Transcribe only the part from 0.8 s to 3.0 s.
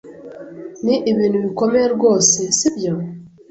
Ni ibintu bikomeye rwose, sibyo?